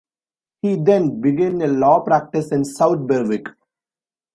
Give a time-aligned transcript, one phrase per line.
[0.63, 3.45] He then began a law practice in South Berwick.